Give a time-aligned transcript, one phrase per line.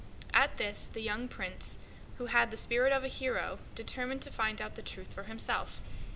[0.33, 1.77] At this the young Prince,
[2.17, 5.79] who had the spirit of a hero, determined to find out the truth for himself.